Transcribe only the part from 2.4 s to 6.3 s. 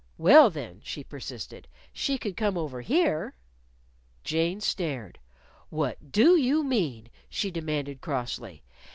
over here." Jane stared. "What